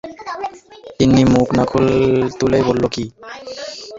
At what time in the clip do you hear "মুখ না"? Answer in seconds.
1.33-1.63